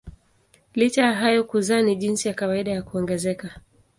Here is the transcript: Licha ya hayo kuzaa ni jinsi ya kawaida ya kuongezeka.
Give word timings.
Licha 0.73 1.01
ya 1.01 1.13
hayo 1.13 1.43
kuzaa 1.43 1.81
ni 1.81 1.95
jinsi 1.95 2.27
ya 2.27 2.33
kawaida 2.33 2.71
ya 2.71 2.81
kuongezeka. 2.81 3.61